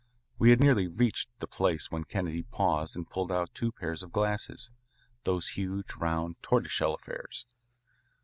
We 0.39 0.49
had 0.49 0.59
nearly 0.59 0.87
reached 0.87 1.29
the 1.37 1.45
place 1.47 1.91
when 1.91 2.05
Kennedy 2.05 2.41
paused 2.41 2.95
and 2.95 3.07
pulled 3.07 3.31
out 3.31 3.53
two 3.53 3.71
pairs 3.71 4.01
of 4.01 4.11
glasses, 4.11 4.71
those 5.25 5.49
huge 5.49 5.93
round 5.95 6.41
tortoiseshell 6.41 6.95
affairs. 6.95 7.45